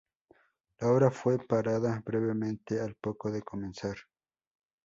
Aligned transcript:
La 0.79 0.87
obra 0.87 1.11
fue 1.11 1.37
parada 1.37 2.01
brevemente 2.03 2.79
al 2.79 2.95
poco 2.95 3.31
de 3.31 3.43
comenzar. 3.43 3.95